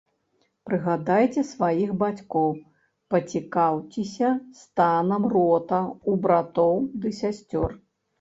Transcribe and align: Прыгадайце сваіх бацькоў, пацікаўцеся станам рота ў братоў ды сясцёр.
Прыгадайце 0.67 1.41
сваіх 1.49 1.89
бацькоў, 2.03 2.49
пацікаўцеся 3.15 4.29
станам 4.61 5.23
рота 5.35 5.81
ў 5.91 6.11
братоў 6.25 6.75
ды 7.05 7.13
сясцёр. 7.21 7.69